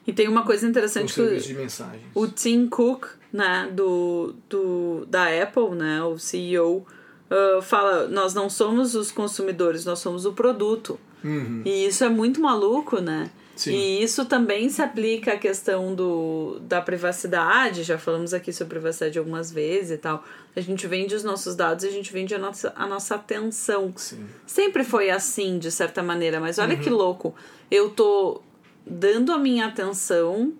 [0.06, 2.02] E tem uma coisa um interessante que serviço de mensagens.
[2.14, 6.86] o Tim Cook, né, do, do, da Apple, né, o CEO,
[7.30, 10.98] uh, fala, nós não somos os consumidores, nós somos o produto.
[11.22, 11.62] Uhum.
[11.64, 13.30] E isso é muito maluco, né?
[13.58, 13.72] Sim.
[13.74, 19.18] E isso também se aplica à questão do, da privacidade, já falamos aqui sobre privacidade
[19.18, 20.22] algumas vezes e tal.
[20.54, 23.92] A gente vende os nossos dados e a gente vende a nossa, a nossa atenção.
[23.96, 24.26] Sim.
[24.46, 26.80] Sempre foi assim, de certa maneira, mas olha Uhum.
[26.82, 27.34] que louco.
[27.70, 28.40] Eu tô
[28.86, 30.52] dando a minha atenção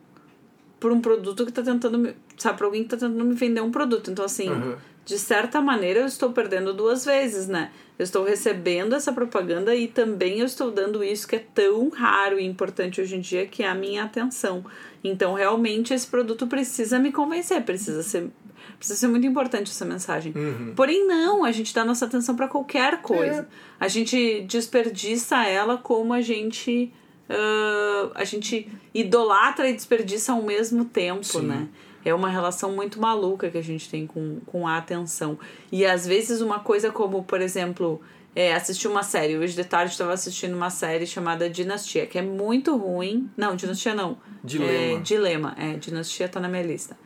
[0.81, 2.15] por um produto que tá tentando me.
[2.37, 4.11] Sabe, pra alguém que tá tentando me vender um produto.
[4.11, 4.77] Então, assim, Uhum.
[5.09, 7.71] De certa maneira, eu estou perdendo duas vezes, né?
[7.99, 12.39] Eu estou recebendo essa propaganda e também eu estou dando isso que é tão raro
[12.39, 14.63] e importante hoje em dia, que é a minha atenção.
[15.03, 18.29] Então, realmente, esse produto precisa me convencer, precisa ser.
[18.77, 20.35] Precisa ser muito importante essa mensagem.
[20.37, 20.75] Uhum.
[20.77, 23.49] Porém, não, a gente dá nossa atenção para qualquer coisa.
[23.81, 26.93] A gente desperdiça ela como a gente.
[27.31, 31.47] ah, a gente idolatra e desperdiça ao mesmo tempo, Sim.
[31.47, 31.69] né?
[32.05, 35.39] É uma relação muito maluca que a gente tem com, com a atenção.
[35.71, 38.01] E às vezes uma coisa como, por exemplo,
[38.35, 39.37] é, assistir uma série.
[39.37, 43.29] Hoje de tarde estava assistindo uma série chamada Dinastia, que é muito ruim.
[43.37, 44.19] Não, Dinastia não.
[44.45, 44.99] Dilema.
[44.99, 45.55] É, Dilema.
[45.59, 46.97] É, Dinastia tá na minha lista.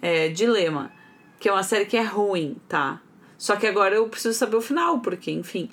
[0.00, 0.92] É, Dilema.
[1.40, 3.02] Que é uma série que é ruim, tá?
[3.36, 5.68] Só que agora eu preciso saber o final, porque, enfim.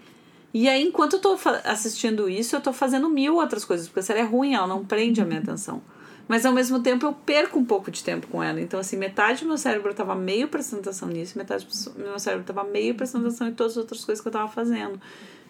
[0.54, 4.04] E aí, enquanto eu tô assistindo isso, eu tô fazendo mil outras coisas, porque a
[4.04, 5.82] série é ruim, ela não prende a minha atenção.
[6.28, 8.60] Mas ao mesmo tempo eu perco um pouco de tempo com ela.
[8.62, 12.46] Então, assim, metade do meu cérebro tava meio prestando atenção nisso, metade do meu cérebro
[12.46, 15.00] tava meio prestando atenção em todas as outras coisas que eu tava fazendo.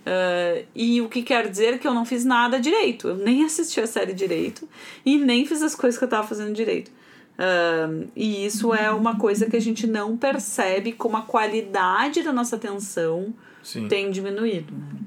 [0.05, 3.07] Ah, e o que quer dizer que eu não fiz nada direito.
[3.07, 4.67] Eu nem assisti a série direito
[5.05, 6.91] e nem fiz as coisas que eu tava fazendo direito.
[7.37, 12.33] Ah, e isso é uma coisa que a gente não percebe como a qualidade da
[12.33, 13.33] nossa atenção
[13.63, 13.87] Sim.
[13.87, 14.73] tem diminuído.
[14.73, 14.99] né?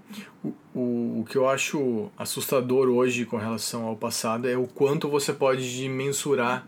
[0.78, 5.88] O, que eu acho assustador hoje com relação ao passado é o quanto você pode
[5.88, 6.66] mensurar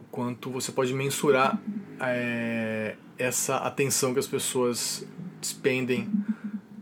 [0.00, 1.58] o quanto você pode mensurar
[1.98, 5.06] é, essa atenção que as pessoas
[5.40, 6.06] despendem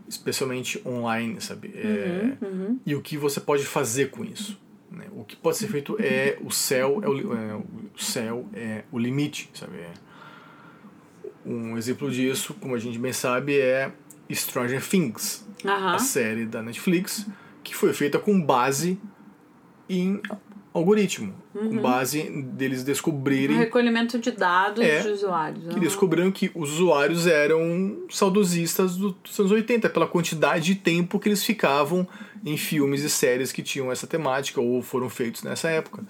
[0.09, 2.79] especialmente online sabe É, Uhum.
[2.85, 4.59] e o que você pode fazer com isso
[4.91, 5.07] né?
[5.13, 8.99] o que pode ser feito é o céu é o, é, o céu é o
[8.99, 9.93] limite sabe É.
[11.47, 13.93] um exemplo disso como a gente bem sabe é
[14.33, 17.27] Stranger Things a série da Netflix,
[17.63, 18.99] que foi feita com base
[19.89, 20.21] em
[20.73, 21.69] algoritmo, Uhum.
[21.71, 25.73] com base deles descobrirem recolhimento de dados É, de usuários.
[25.73, 31.19] que descobriram que os usuários eram saudosistas do- dos anos 80, pela quantidade de tempo
[31.21, 32.07] que eles ficavam
[32.45, 36.05] em filmes e séries que tinham essa temática ou foram feitos nessa época.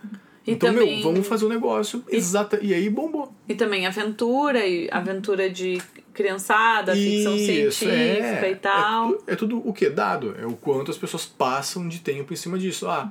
[0.47, 2.59] E então, também- meu, vamos fazer um negócio exata.
[2.63, 3.33] E aí bombou.
[3.49, 5.81] E também aventura, e aventura de
[6.13, 7.45] criançada, ficção Isso,
[7.79, 9.09] científica é, e tal.
[9.09, 9.89] É, tu- é tudo o que?
[9.91, 10.35] Dado.
[10.39, 12.87] É o quanto as pessoas passam de tempo em cima disso.
[12.89, 13.11] Ah,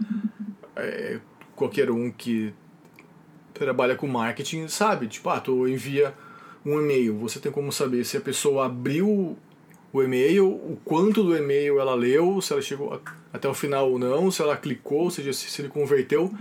[0.75, 1.19] é,
[1.55, 2.53] qualquer um que
[3.53, 5.07] trabalha com marketing sabe.
[5.07, 6.13] Tipo, ah, tu envia
[6.65, 7.17] um e-mail.
[7.17, 9.37] Você tem como saber se a pessoa abriu
[9.91, 12.99] o e-mail, o quanto do e-mail ela leu, se ela chegou
[13.31, 16.33] até o final ou não, se ela clicou, ou seja, se, se ele converteu.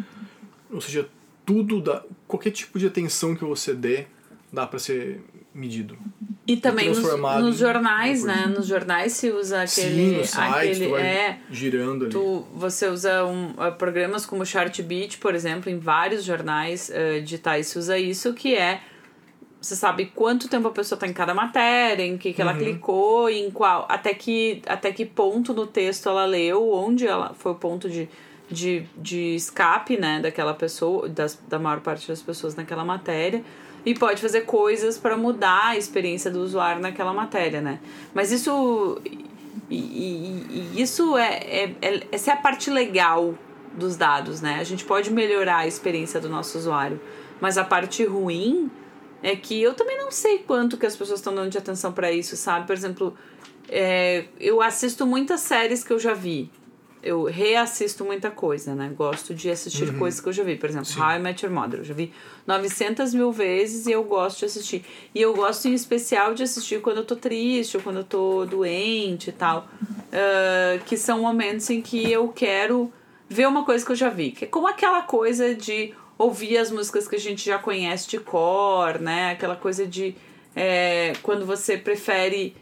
[0.73, 1.09] Ou seja,
[1.45, 2.03] tudo dá.
[2.27, 4.07] Qualquer tipo de atenção que você dê
[4.53, 5.21] dá para ser
[5.55, 5.97] medido.
[6.47, 8.47] E também nos, nos jornais, né?
[8.47, 10.17] Nos jornais se usa Sim, aquele.
[10.17, 12.13] no site, aquele é, girando ali.
[12.13, 17.69] tu, você usa um, uh, programas como Chartbeat, por exemplo, em vários jornais uh, digitais
[17.69, 18.81] se usa isso, que é
[19.61, 22.59] você sabe quanto tempo a pessoa está em cada matéria, em que, que ela Uhum.
[22.59, 27.53] clicou, em qual, até que, até que ponto no texto ela leu, onde ela foi
[27.53, 28.09] o ponto de,
[28.53, 33.43] de, de escape, né, daquela pessoa, das, da maior parte das pessoas naquela matéria,
[33.85, 37.81] e pode fazer coisas para mudar a experiência do usuário naquela matéria, né?
[38.15, 39.01] Mas isso
[39.69, 43.35] e, e- e isso é, é, é- essa é a parte legal
[43.77, 44.59] dos dados, né?
[44.61, 47.01] A gente pode melhorar a experiência do nosso usuário,
[47.41, 48.71] mas a parte ruim
[49.23, 52.13] é que eu também não sei quanto que as pessoas estão dando de atenção para
[52.13, 52.67] isso, sabe?
[52.67, 53.15] Por exemplo,
[53.69, 56.51] é, eu assisto muitas séries que eu já vi.
[57.03, 58.93] Eu reassisto muita coisa, né?
[58.97, 60.57] Gosto de assistir coisas que eu já vi.
[60.57, 61.81] Por exemplo, How I Met Your Mother.
[61.81, 62.13] Eu já vi
[62.47, 64.85] 900 mil vezes e eu gosto de assistir.
[65.15, 68.45] E eu gosto em especial de assistir quando eu tô triste ou quando eu tô
[68.47, 69.69] doente e tal.
[70.13, 72.93] Ah, que são momentos em que eu quero
[73.29, 74.31] ver uma coisa que eu já vi.
[74.31, 78.21] Que é como aquela coisa de ouvir as músicas que a gente já conhece de
[78.21, 79.33] cor, né?
[79.33, 80.15] Aquela coisa de
[80.55, 82.55] é, quando você prefere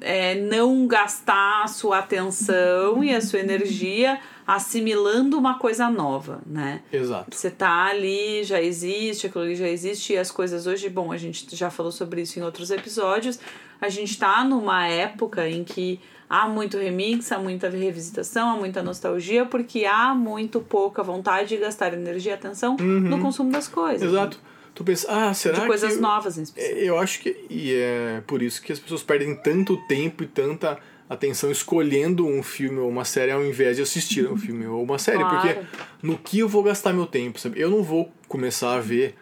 [0.00, 6.80] é, não gastar a sua atenção e a sua energia assimilando uma coisa nova, né?
[6.90, 7.36] Exato.
[7.36, 11.18] Você tá ali, já existe, aquilo ali já existe, e as coisas hoje, bom, a
[11.18, 13.38] gente já falou sobre isso em outros episódios,
[13.80, 18.82] a gente tá numa época em que há muito remix, há muita revisitação, há muita
[18.82, 24.08] nostalgia, porque há muito pouca vontade de gastar energia e atenção no consumo das coisas.
[24.08, 24.40] Exato.
[24.78, 26.00] Tu pensa, ah, será de coisas que...
[26.00, 26.78] novas em específico.
[26.78, 27.36] Eu acho que...
[27.50, 30.78] E é por isso que as pessoas perdem tanto tempo e tanta
[31.10, 34.96] atenção escolhendo um filme ou uma série ao invés de assistir um filme ou uma
[34.96, 35.18] série.
[35.18, 35.36] Claro.
[35.36, 35.66] Porque
[36.00, 37.60] no que eu vou gastar meu tempo, sabe?
[37.60, 39.16] Eu não vou começar a ver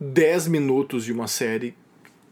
[0.00, 1.76] 10 minutos de uma série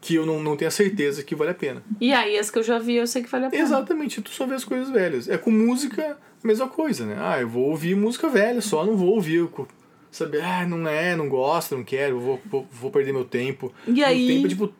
[0.00, 1.82] que eu não, não tenho a certeza que vale a pena.
[2.00, 3.62] E aí, as que eu já vi, eu sei que vale a pena.
[3.62, 5.28] Exatamente, tu só vê as coisas velhas.
[5.28, 7.18] É com música, mesma coisa, né?
[7.20, 9.46] Ah, eu vou ouvir música velha só, não vou ouvir.
[10.12, 13.72] Sabe, ah, não é, não gosto, não quero, vou, vou, vou perder meu tempo.
[13.88, 14.72] E meu aí- tempo é tipo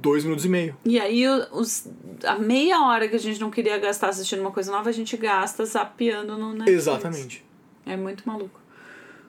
[0.00, 0.74] dois minutos e meio.
[0.84, 1.86] E aí, os,
[2.24, 5.14] a meia hora que a gente não queria gastar assistindo uma coisa nova, a gente
[5.16, 6.72] gasta zapeando no Netflix.
[6.72, 7.44] Exatamente.
[7.84, 8.58] É muito maluco.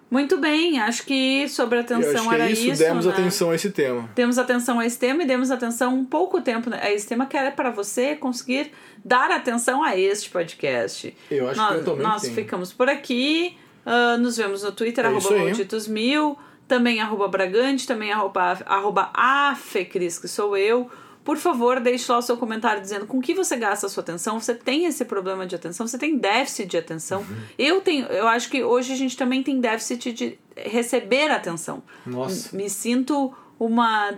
[0.09, 2.81] Muito bem, acho que sobre atenção que era é isso, isso.
[2.81, 3.11] demos né?
[3.11, 4.09] atenção a esse tema.
[4.15, 7.37] Demos atenção a esse tema e demos atenção um pouco tempo a esse tema, que
[7.37, 8.71] era para você conseguir
[9.05, 11.15] dar atenção a este podcast.
[11.29, 12.33] Eu acho nós, que eu também Nós tenho.
[12.33, 13.55] ficamos por aqui.
[13.91, 19.09] Ah, nos vemos no Twitter, É arroba malditos mil, também arroba Bragante, também arroba, arroba
[19.15, 20.87] Afecris, que sou eu.
[21.23, 24.39] Por favor, deixe lá o seu comentário dizendo com que você gasta a sua atenção.
[24.39, 25.87] Você tem esse problema de atenção?
[25.87, 27.21] Você tem déficit de atenção?
[27.21, 27.37] Uhum.
[27.57, 31.81] Eu tenho, eu acho que hoje a gente também tem déficit de receber atenção.
[32.05, 32.55] Nossa.
[32.55, 34.11] Me sinto uma.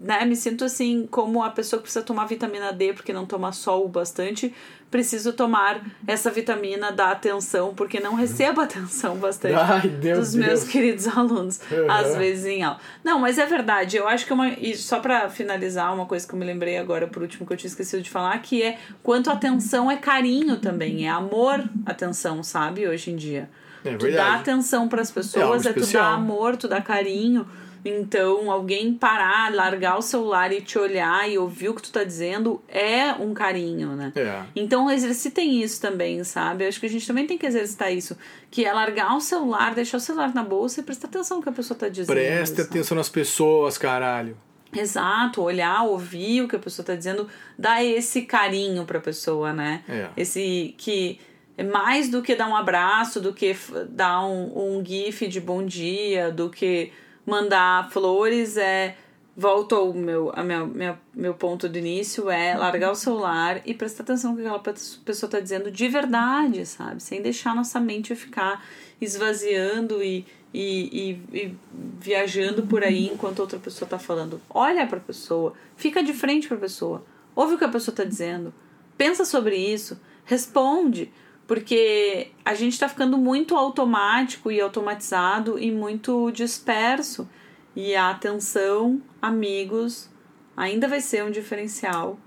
[0.00, 0.24] Né?
[0.24, 3.86] Me sinto assim como a pessoa que precisa tomar vitamina D porque não toma sol
[3.88, 4.52] bastante.
[4.90, 10.60] Preciso tomar essa vitamina da atenção porque não recebo atenção bastante Ai, Deus dos meus
[10.60, 10.64] Deus.
[10.70, 11.90] queridos alunos, Uhum.
[11.90, 12.78] às vezes em aula.
[13.02, 13.96] Não, mas é verdade.
[13.96, 14.48] Eu acho que é uma.
[14.50, 17.56] E só pra finalizar, uma coisa que eu me lembrei agora, por último, que eu
[17.56, 21.06] tinha esquecido de falar, que é quanto atenção é carinho também.
[21.06, 22.86] É amor, atenção, sabe?
[22.86, 23.48] Hoje em dia.
[23.84, 26.12] É tu dá atenção pras É pessoas, algo é, tu especial.
[26.12, 27.46] amor, tu dá carinho.
[27.84, 32.04] Então, alguém parar, largar o celular e te olhar e ouvir o que tu tá
[32.04, 34.12] dizendo é um carinho, né?
[34.14, 34.42] É.
[34.54, 36.64] Então exercitem isso também, sabe?
[36.64, 38.16] Eu acho que a gente também tem que exercitar isso.
[38.50, 41.48] Que é largar o celular, deixar o celular na bolsa e prestar atenção no que
[41.48, 42.14] a pessoa tá dizendo.
[42.14, 42.68] Preste sabe?
[42.68, 44.36] atenção nas pessoas, caralho.
[44.74, 49.82] Exato, olhar, ouvir o que a pessoa tá dizendo, dar esse carinho pra pessoa, né?
[49.88, 50.08] É.
[50.16, 51.20] Esse que
[51.58, 53.54] é mais do que dar um abraço, do que
[53.90, 56.90] dar um, um gif de bom dia, do que
[57.26, 58.96] mandar flores, é
[59.36, 63.72] volto ao meu, a minha, minha, meu ponto do início, é largar o celular e
[63.72, 67.02] prestar atenção no que aquela pe- pessoa tá dizendo de verdade, sabe?
[67.02, 68.62] Sem deixar nossa mente ficar
[69.00, 71.56] esvaziando e, e, e, e
[71.98, 74.40] viajando por aí enquanto outra pessoa tá falando.
[74.50, 77.02] Olha pra pessoa, fica de frente pra pessoa,
[77.34, 78.52] ouve o que a pessoa tá dizendo,
[78.98, 81.10] pensa sobre isso, responde,
[81.46, 87.28] porque a gente tá ficando muito automático e automatizado e muito disperso.
[87.74, 90.10] E a atenção, amigos,
[90.56, 92.18] ainda vai ser um diferencial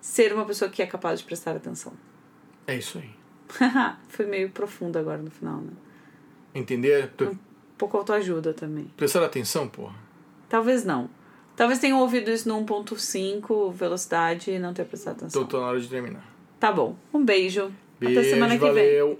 [0.00, 1.92] ser uma pessoa que é capaz de prestar atenção.
[2.66, 3.10] É isso aí.
[4.08, 5.72] Foi meio profundo agora no final, né?
[6.54, 7.12] Entender?
[7.16, 7.38] Tu- Um
[7.78, 8.90] pouco autoajuda também.
[8.96, 9.94] Prestar atenção, porra.
[10.48, 11.08] Talvez não.
[11.54, 15.42] Talvez tenham ouvido isso no 1.5 velocidade e não tenha prestado atenção.
[15.42, 16.24] Tô, tô na hora de terminar.
[16.58, 16.96] Tá bom.
[17.12, 17.72] Um beijo.
[18.02, 18.70] Beijo, Até semana que vem.
[18.72, 19.18] valeu.